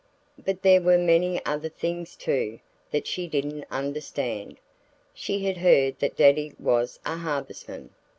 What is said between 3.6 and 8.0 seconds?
understand. She had heard that Daddy was a harvestman.